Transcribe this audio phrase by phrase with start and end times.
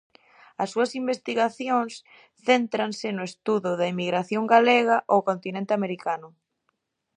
[0.63, 1.91] As súas investigacións
[2.47, 6.27] céntranse no estudo da emigración galega ao continente americano.